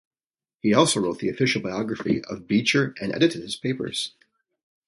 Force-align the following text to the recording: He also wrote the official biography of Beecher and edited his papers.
He 0.63 0.73
also 0.73 0.99
wrote 0.99 1.19
the 1.19 1.29
official 1.29 1.61
biography 1.61 2.23
of 2.23 2.47
Beecher 2.47 2.95
and 2.99 3.13
edited 3.13 3.43
his 3.43 3.55
papers. 3.55 4.13